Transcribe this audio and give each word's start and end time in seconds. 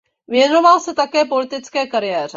Věnoval 0.27 0.79
se 0.79 0.93
také 0.93 1.25
politické 1.25 1.85
kariéře. 1.87 2.29